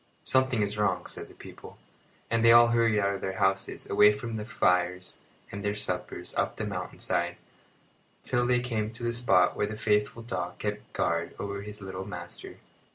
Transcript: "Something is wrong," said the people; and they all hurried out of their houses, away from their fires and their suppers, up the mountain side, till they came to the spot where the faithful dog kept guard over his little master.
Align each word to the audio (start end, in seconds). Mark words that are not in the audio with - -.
"Something 0.23 0.63
is 0.63 0.79
wrong," 0.79 1.05
said 1.05 1.27
the 1.27 1.35
people; 1.35 1.77
and 2.31 2.43
they 2.43 2.51
all 2.51 2.69
hurried 2.69 2.99
out 2.99 3.13
of 3.13 3.21
their 3.21 3.33
houses, 3.37 3.87
away 3.87 4.11
from 4.11 4.35
their 4.35 4.47
fires 4.47 5.17
and 5.51 5.63
their 5.63 5.75
suppers, 5.75 6.33
up 6.33 6.55
the 6.55 6.65
mountain 6.65 6.97
side, 6.99 7.37
till 8.23 8.47
they 8.47 8.61
came 8.61 8.89
to 8.93 9.03
the 9.03 9.13
spot 9.13 9.55
where 9.55 9.67
the 9.67 9.77
faithful 9.77 10.23
dog 10.23 10.57
kept 10.57 10.91
guard 10.93 11.35
over 11.37 11.61
his 11.61 11.81
little 11.81 12.05
master. 12.07 12.55